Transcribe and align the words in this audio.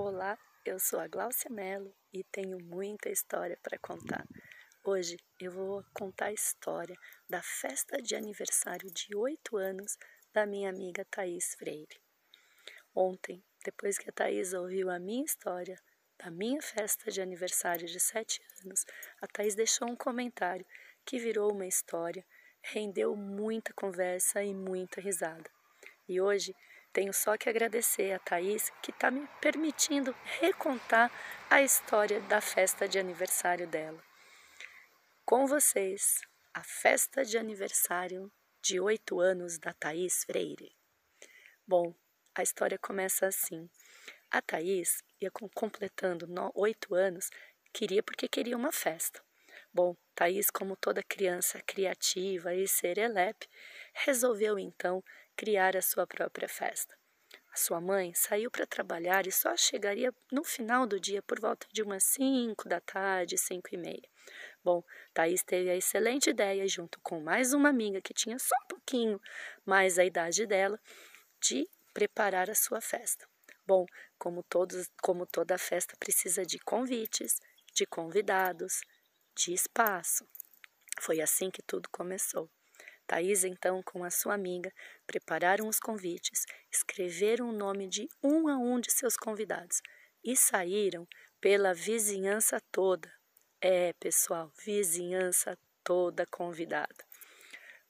Olá, 0.00 0.38
eu 0.64 0.78
sou 0.78 1.00
a 1.00 1.08
Gláucia 1.08 1.50
Mello 1.50 1.92
e 2.12 2.22
tenho 2.22 2.56
muita 2.62 3.10
história 3.10 3.58
para 3.60 3.76
contar. 3.80 4.24
Hoje 4.84 5.16
eu 5.40 5.50
vou 5.50 5.84
contar 5.92 6.26
a 6.26 6.32
história 6.32 6.96
da 7.28 7.42
festa 7.42 8.00
de 8.00 8.14
aniversário 8.14 8.88
de 8.92 9.16
oito 9.16 9.56
anos 9.56 9.98
da 10.32 10.46
minha 10.46 10.70
amiga 10.70 11.04
Thaís 11.10 11.56
Freire. 11.56 12.00
Ontem, 12.94 13.42
depois 13.64 13.98
que 13.98 14.08
a 14.08 14.12
Thaís 14.12 14.54
ouviu 14.54 14.88
a 14.88 15.00
minha 15.00 15.24
história 15.24 15.76
da 16.16 16.30
minha 16.30 16.62
festa 16.62 17.10
de 17.10 17.20
aniversário 17.20 17.88
de 17.88 17.98
sete 17.98 18.40
anos, 18.64 18.84
a 19.20 19.26
Thaís 19.26 19.56
deixou 19.56 19.90
um 19.90 19.96
comentário 19.96 20.64
que 21.04 21.18
virou 21.18 21.50
uma 21.50 21.66
história, 21.66 22.24
rendeu 22.62 23.16
muita 23.16 23.74
conversa 23.74 24.44
e 24.44 24.54
muita 24.54 25.00
risada. 25.00 25.50
E 26.08 26.20
hoje 26.20 26.54
tenho 26.98 27.14
só 27.14 27.36
que 27.36 27.48
agradecer 27.48 28.10
a 28.10 28.18
Thaís 28.18 28.72
que 28.82 28.90
está 28.90 29.08
me 29.08 29.24
permitindo 29.40 30.12
recontar 30.40 31.12
a 31.48 31.62
história 31.62 32.20
da 32.22 32.40
festa 32.40 32.88
de 32.88 32.98
aniversário 32.98 33.68
dela. 33.68 34.02
Com 35.24 35.46
vocês, 35.46 36.20
a 36.52 36.64
festa 36.64 37.24
de 37.24 37.38
aniversário 37.38 38.32
de 38.60 38.80
oito 38.80 39.20
anos 39.20 39.60
da 39.60 39.72
Thaís 39.72 40.24
Freire. 40.24 40.74
Bom, 41.64 41.94
a 42.34 42.42
história 42.42 42.76
começa 42.76 43.28
assim. 43.28 43.70
A 44.28 44.42
Thaís 44.42 45.00
ia 45.20 45.30
completando 45.30 46.26
oito 46.56 46.96
anos, 46.96 47.30
queria 47.72 48.02
porque 48.02 48.26
queria 48.26 48.56
uma 48.56 48.72
festa. 48.72 49.22
Bom, 49.72 49.96
Thaís, 50.16 50.50
como 50.50 50.74
toda 50.74 51.00
criança 51.00 51.62
criativa 51.64 52.52
e 52.56 52.66
serelepe, 52.66 53.46
resolveu 54.04 54.58
então 54.58 55.02
criar 55.36 55.76
a 55.76 55.82
sua 55.82 56.06
própria 56.06 56.48
festa. 56.48 56.96
A 57.52 57.56
sua 57.56 57.80
mãe 57.80 58.14
saiu 58.14 58.50
para 58.50 58.66
trabalhar 58.66 59.26
e 59.26 59.32
só 59.32 59.56
chegaria 59.56 60.14
no 60.30 60.44
final 60.44 60.86
do 60.86 61.00
dia 61.00 61.22
por 61.22 61.40
volta 61.40 61.66
de 61.72 61.82
umas 61.82 62.04
cinco 62.04 62.68
da 62.68 62.80
tarde, 62.80 63.36
cinco 63.36 63.68
e 63.72 63.76
meia. 63.76 64.08
Bom, 64.62 64.82
Thaís 65.14 65.42
teve 65.42 65.70
a 65.70 65.76
excelente 65.76 66.30
ideia, 66.30 66.66
junto 66.68 67.00
com 67.00 67.20
mais 67.20 67.52
uma 67.52 67.68
amiga 67.68 68.00
que 68.00 68.14
tinha 68.14 68.38
só 68.38 68.54
um 68.64 68.66
pouquinho 68.68 69.20
mais 69.64 69.98
a 69.98 70.04
idade 70.04 70.46
dela, 70.46 70.80
de 71.40 71.68
preparar 71.92 72.50
a 72.50 72.54
sua 72.54 72.80
festa. 72.80 73.26
Bom, 73.66 73.86
como, 74.18 74.42
todos, 74.42 74.88
como 75.02 75.26
toda 75.26 75.58
festa 75.58 75.96
precisa 75.98 76.44
de 76.44 76.58
convites, 76.58 77.40
de 77.72 77.86
convidados, 77.86 78.80
de 79.34 79.52
espaço. 79.52 80.26
Foi 81.00 81.20
assim 81.20 81.50
que 81.50 81.62
tudo 81.62 81.88
começou. 81.90 82.50
Thais, 83.08 83.42
então, 83.42 83.82
com 83.82 84.04
a 84.04 84.10
sua 84.10 84.34
amiga, 84.34 84.70
prepararam 85.06 85.66
os 85.66 85.80
convites, 85.80 86.44
escreveram 86.70 87.48
o 87.48 87.52
nome 87.52 87.88
de 87.88 88.06
um 88.22 88.46
a 88.48 88.58
um 88.58 88.78
de 88.78 88.92
seus 88.92 89.16
convidados 89.16 89.80
e 90.22 90.36
saíram 90.36 91.08
pela 91.40 91.72
vizinhança 91.72 92.60
toda. 92.70 93.10
É, 93.62 93.94
pessoal, 93.94 94.52
vizinhança 94.62 95.58
toda 95.82 96.26
convidada. 96.26 97.02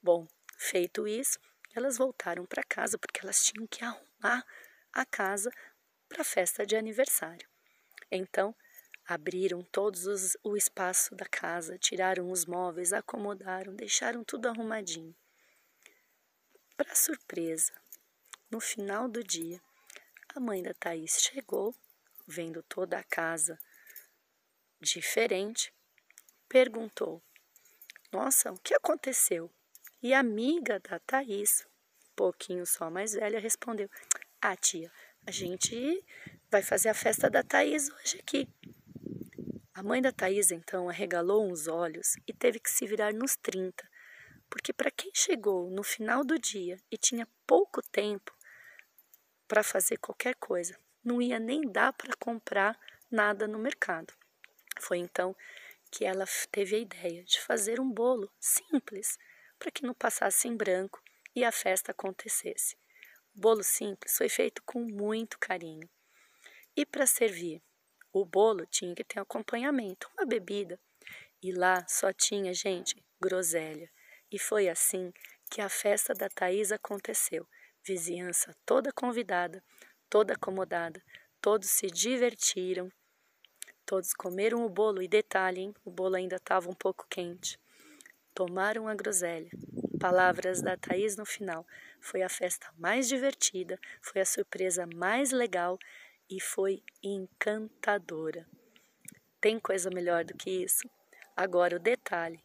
Bom, 0.00 0.28
feito 0.56 1.08
isso, 1.08 1.40
elas 1.74 1.98
voltaram 1.98 2.46
para 2.46 2.62
casa 2.62 2.96
porque 2.96 3.20
elas 3.20 3.44
tinham 3.44 3.66
que 3.66 3.84
arrumar 3.84 4.46
a 4.92 5.04
casa 5.04 5.50
para 6.08 6.22
a 6.22 6.24
festa 6.24 6.64
de 6.64 6.76
aniversário. 6.76 7.48
Então, 8.08 8.54
Abriram 9.10 9.62
todos 9.62 10.06
os, 10.06 10.36
o 10.44 10.54
espaço 10.54 11.14
da 11.14 11.24
casa, 11.24 11.78
tiraram 11.78 12.30
os 12.30 12.44
móveis, 12.44 12.92
acomodaram, 12.92 13.74
deixaram 13.74 14.22
tudo 14.22 14.48
arrumadinho. 14.48 15.16
Para 16.76 16.94
surpresa, 16.94 17.72
no 18.50 18.60
final 18.60 19.08
do 19.08 19.24
dia, 19.24 19.62
a 20.34 20.38
mãe 20.38 20.62
da 20.62 20.74
Thaís 20.74 21.22
chegou, 21.22 21.74
vendo 22.26 22.62
toda 22.64 22.98
a 22.98 23.02
casa 23.02 23.58
diferente, 24.78 25.72
perguntou: 26.46 27.22
Nossa, 28.12 28.52
o 28.52 28.58
que 28.58 28.74
aconteceu? 28.74 29.50
E 30.02 30.12
a 30.12 30.20
amiga 30.20 30.78
da 30.80 30.98
Thaís, 30.98 31.66
um 32.10 32.14
pouquinho 32.14 32.66
só 32.66 32.90
mais 32.90 33.14
velha, 33.14 33.40
respondeu: 33.40 33.88
Ah, 34.38 34.54
tia, 34.54 34.92
a 35.26 35.30
gente 35.30 36.04
vai 36.50 36.62
fazer 36.62 36.90
a 36.90 36.94
festa 36.94 37.30
da 37.30 37.42
Thaís 37.42 37.88
hoje 37.88 38.18
aqui. 38.18 38.46
A 39.78 39.82
mãe 39.84 40.02
da 40.02 40.10
Thaís 40.10 40.50
então 40.50 40.88
arregalou 40.88 41.48
uns 41.48 41.68
olhos 41.68 42.16
e 42.26 42.32
teve 42.32 42.58
que 42.58 42.68
se 42.68 42.84
virar 42.84 43.14
nos 43.14 43.36
30, 43.36 43.88
porque 44.50 44.72
para 44.72 44.90
quem 44.90 45.12
chegou 45.14 45.70
no 45.70 45.84
final 45.84 46.24
do 46.24 46.36
dia 46.36 46.76
e 46.90 46.98
tinha 46.98 47.28
pouco 47.46 47.80
tempo 47.92 48.36
para 49.46 49.62
fazer 49.62 49.96
qualquer 49.98 50.34
coisa, 50.34 50.76
não 51.04 51.22
ia 51.22 51.38
nem 51.38 51.60
dar 51.60 51.92
para 51.92 52.12
comprar 52.16 52.76
nada 53.08 53.46
no 53.46 53.56
mercado. 53.56 54.12
Foi 54.80 54.98
então 54.98 55.36
que 55.92 56.04
ela 56.04 56.24
teve 56.50 56.74
a 56.74 56.80
ideia 56.80 57.22
de 57.22 57.40
fazer 57.40 57.78
um 57.78 57.88
bolo 57.88 58.28
simples 58.40 59.16
para 59.60 59.70
que 59.70 59.86
não 59.86 59.94
passasse 59.94 60.48
em 60.48 60.56
branco 60.56 61.00
e 61.36 61.44
a 61.44 61.52
festa 61.52 61.92
acontecesse. 61.92 62.76
O 63.32 63.38
bolo 63.38 63.62
simples 63.62 64.16
foi 64.16 64.28
feito 64.28 64.60
com 64.64 64.80
muito 64.80 65.38
carinho. 65.38 65.88
E 66.76 66.84
para 66.84 67.06
servir, 67.06 67.62
o 68.12 68.24
bolo 68.24 68.66
tinha 68.66 68.94
que 68.94 69.04
ter 69.04 69.20
acompanhamento, 69.20 70.10
uma 70.16 70.26
bebida. 70.26 70.78
E 71.42 71.52
lá 71.52 71.86
só 71.88 72.12
tinha, 72.12 72.52
gente, 72.52 72.96
groselha. 73.20 73.90
E 74.30 74.38
foi 74.38 74.68
assim 74.68 75.12
que 75.50 75.60
a 75.60 75.68
festa 75.68 76.12
da 76.14 76.28
Thaís 76.28 76.72
aconteceu. 76.72 77.46
Vizinhança 77.84 78.54
toda 78.66 78.92
convidada, 78.92 79.62
toda 80.10 80.34
acomodada, 80.34 81.02
todos 81.40 81.70
se 81.70 81.86
divertiram, 81.86 82.90
todos 83.86 84.12
comeram 84.12 84.66
o 84.66 84.68
bolo 84.68 85.00
e 85.00 85.08
detalhe, 85.08 85.62
hein, 85.62 85.74
o 85.84 85.90
bolo 85.90 86.16
ainda 86.16 86.36
estava 86.36 86.68
um 86.68 86.74
pouco 86.74 87.06
quente. 87.08 87.58
Tomaram 88.34 88.86
a 88.86 88.94
groselha. 88.94 89.50
Palavras 89.98 90.60
da 90.60 90.76
Thaís 90.76 91.16
no 91.16 91.24
final. 91.24 91.66
Foi 92.00 92.22
a 92.22 92.28
festa 92.28 92.70
mais 92.76 93.08
divertida, 93.08 93.78
foi 94.00 94.20
a 94.20 94.26
surpresa 94.26 94.86
mais 94.94 95.32
legal 95.32 95.78
e 96.30 96.40
foi 96.40 96.82
encantadora. 97.02 98.46
Tem 99.40 99.58
coisa 99.58 99.88
melhor 99.90 100.24
do 100.24 100.34
que 100.34 100.50
isso? 100.50 100.88
Agora 101.36 101.76
o 101.76 101.80
detalhe: 101.80 102.42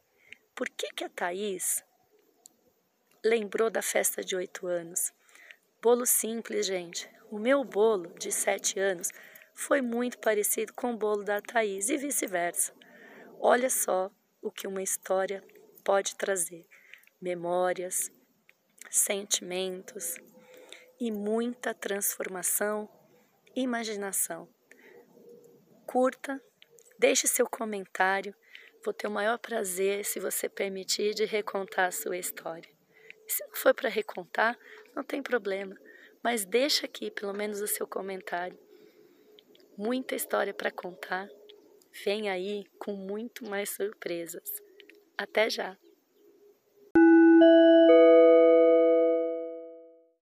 por 0.55 0.69
que, 0.69 0.91
que 0.93 1.03
a 1.03 1.09
Thaís 1.09 1.83
lembrou 3.23 3.69
da 3.69 3.81
festa 3.81 4.23
de 4.23 4.35
oito 4.35 4.67
anos? 4.67 5.11
Bolo 5.81 6.05
simples, 6.05 6.65
gente. 6.65 7.09
O 7.29 7.39
meu 7.39 7.63
bolo 7.63 8.13
de 8.19 8.31
sete 8.31 8.79
anos 8.79 9.09
foi 9.53 9.81
muito 9.81 10.19
parecido 10.19 10.73
com 10.73 10.93
o 10.93 10.97
bolo 10.97 11.23
da 11.23 11.41
Thaís 11.41 11.89
e 11.89 11.97
vice-versa. 11.97 12.73
Olha 13.39 13.69
só 13.69 14.11
o 14.41 14.51
que 14.51 14.67
uma 14.67 14.83
história 14.83 15.43
pode 15.83 16.15
trazer: 16.15 16.65
memórias, 17.19 18.11
sentimentos 18.89 20.15
e 20.99 21.11
muita 21.11 21.73
transformação 21.73 22.87
imaginação. 23.55 24.47
Curta, 25.85 26.41
deixe 26.97 27.27
seu 27.27 27.47
comentário. 27.47 28.35
Vou 28.83 28.93
ter 28.93 29.07
o 29.07 29.11
maior 29.11 29.37
prazer, 29.37 30.03
se 30.03 30.19
você 30.19 30.49
permitir, 30.49 31.13
de 31.13 31.25
recontar 31.25 31.87
a 31.87 31.91
sua 31.91 32.17
história. 32.17 32.69
Se 33.27 33.45
não 33.45 33.55
for 33.55 33.73
para 33.73 33.89
recontar, 33.89 34.57
não 34.95 35.03
tem 35.03 35.21
problema, 35.21 35.75
mas 36.21 36.45
deixa 36.45 36.85
aqui 36.85 37.09
pelo 37.09 37.33
menos 37.33 37.61
o 37.61 37.67
seu 37.67 37.87
comentário. 37.87 38.59
Muita 39.77 40.15
história 40.15 40.53
para 40.53 40.71
contar. 40.71 41.27
Vem 42.03 42.29
aí 42.29 42.65
com 42.77 42.93
muito 42.93 43.45
mais 43.49 43.69
surpresas. 43.69 44.61
Até 45.17 45.49
já! 45.49 45.77